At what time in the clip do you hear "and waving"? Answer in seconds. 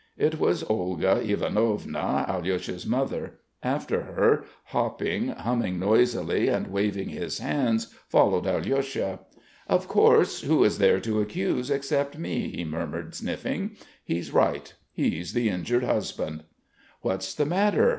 6.47-7.09